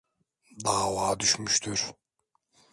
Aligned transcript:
Dava 0.63 1.19
düşmüştür. 1.19 1.91